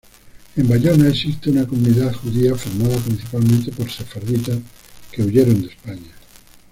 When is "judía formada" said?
2.13-2.97